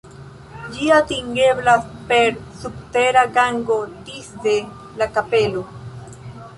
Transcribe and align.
Ĝi 0.77 0.87
atingeblas 0.95 1.85
per 2.13 2.41
subtera 2.63 3.29
gango 3.37 3.79
disde 4.09 4.59
la 5.03 5.11
kapelo. 5.19 5.69